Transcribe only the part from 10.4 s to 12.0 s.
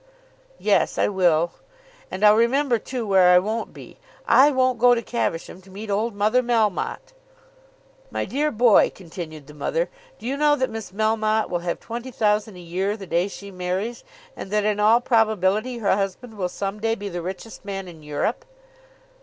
that Miss Melmotte will have